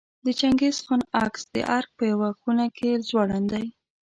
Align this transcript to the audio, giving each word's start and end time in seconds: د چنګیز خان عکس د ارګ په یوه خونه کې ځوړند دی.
د 0.25 0.27
چنګیز 0.39 0.77
خان 0.85 1.01
عکس 1.23 1.41
د 1.53 1.55
ارګ 1.77 1.89
په 1.97 2.03
یوه 2.11 2.29
خونه 2.39 2.65
کې 2.77 2.89
ځوړند 3.07 3.47
دی. 3.53 3.65